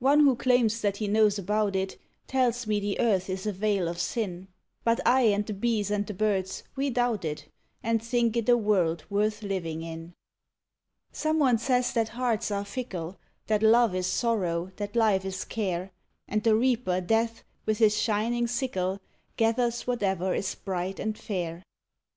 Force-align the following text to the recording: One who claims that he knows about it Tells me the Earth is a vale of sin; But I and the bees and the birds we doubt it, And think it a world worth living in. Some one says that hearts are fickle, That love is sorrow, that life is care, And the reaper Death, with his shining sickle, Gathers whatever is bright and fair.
One 0.00 0.18
who 0.24 0.34
claims 0.34 0.80
that 0.80 0.96
he 0.96 1.06
knows 1.06 1.38
about 1.38 1.76
it 1.76 1.96
Tells 2.26 2.66
me 2.66 2.80
the 2.80 2.98
Earth 2.98 3.30
is 3.30 3.46
a 3.46 3.52
vale 3.52 3.86
of 3.86 4.00
sin; 4.00 4.48
But 4.82 4.98
I 5.06 5.20
and 5.26 5.46
the 5.46 5.52
bees 5.54 5.88
and 5.88 6.04
the 6.04 6.14
birds 6.14 6.64
we 6.74 6.90
doubt 6.90 7.24
it, 7.24 7.46
And 7.80 8.02
think 8.02 8.36
it 8.36 8.48
a 8.48 8.56
world 8.56 9.04
worth 9.08 9.40
living 9.44 9.82
in. 9.82 10.14
Some 11.12 11.38
one 11.38 11.58
says 11.58 11.92
that 11.92 12.08
hearts 12.18 12.50
are 12.50 12.64
fickle, 12.64 13.20
That 13.46 13.62
love 13.62 13.94
is 13.94 14.08
sorrow, 14.08 14.72
that 14.78 14.96
life 14.96 15.24
is 15.24 15.44
care, 15.44 15.92
And 16.26 16.42
the 16.42 16.56
reaper 16.56 17.00
Death, 17.00 17.44
with 17.64 17.78
his 17.78 17.96
shining 17.96 18.48
sickle, 18.48 18.98
Gathers 19.36 19.86
whatever 19.86 20.34
is 20.34 20.56
bright 20.56 20.98
and 20.98 21.16
fair. 21.16 21.62